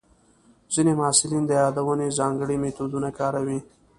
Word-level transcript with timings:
ځینې 0.73 0.91
محصلین 0.99 1.43
د 1.47 1.51
یادونې 1.61 2.07
ځانګړي 2.19 2.55
میتودونه 2.63 3.09
کاروي. 3.19 3.59